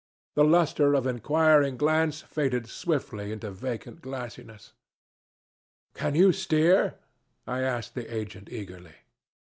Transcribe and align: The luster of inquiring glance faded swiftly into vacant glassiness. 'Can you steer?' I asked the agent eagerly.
The 0.33 0.43
luster 0.43 0.95
of 0.95 1.05
inquiring 1.05 1.77
glance 1.77 2.21
faded 2.23 2.65
swiftly 2.65 3.31
into 3.31 3.51
vacant 3.51 4.01
glassiness. 4.01 4.73
'Can 5.93 6.15
you 6.15 6.31
steer?' 6.31 6.95
I 7.45 7.59
asked 7.61 7.93
the 7.93 8.11
agent 8.11 8.49
eagerly. 8.51 8.95